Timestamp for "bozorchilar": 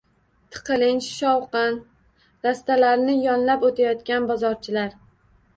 4.33-4.99